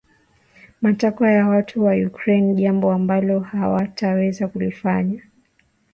matakwa 0.81 1.31
ya 1.31 1.47
watu 1.47 1.83
wa 1.83 1.93
Ukraine 1.93 2.55
jambo 2.55 2.91
ambalo 2.91 3.39
hawataweza 3.39 4.47
kulifanya 4.47 5.21